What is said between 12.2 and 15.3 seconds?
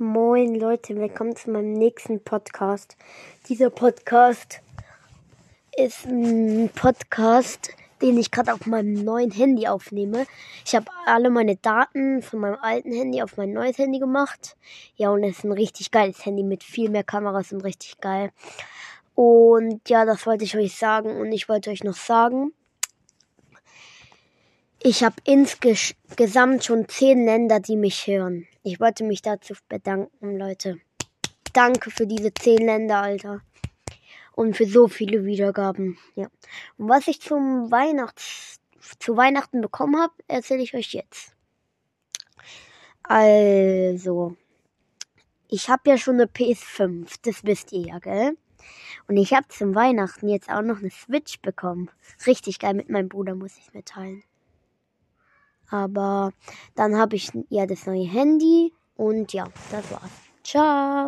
von meinem alten Handy auf mein neues Handy gemacht. Ja, und